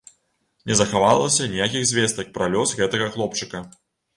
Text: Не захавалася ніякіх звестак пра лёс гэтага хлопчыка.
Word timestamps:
Не 0.69 0.77
захавалася 0.79 1.49
ніякіх 1.53 1.85
звестак 1.91 2.33
пра 2.39 2.51
лёс 2.57 2.77
гэтага 2.81 3.11
хлопчыка. 3.19 3.65